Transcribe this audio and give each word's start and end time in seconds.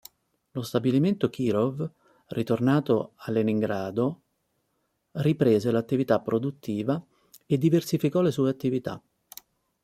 Lo 0.53 0.63
stabilimento 0.63 1.29
Kirov, 1.29 1.87
ritornato 2.29 3.11
a 3.17 3.29
Leningrado, 3.29 4.21
riprese 5.11 5.69
l'attività 5.69 6.19
produttiva 6.19 6.99
e 7.45 7.57
diversificò 7.59 8.21
le 8.21 8.31
sue 8.31 8.49
attività. 8.49 8.99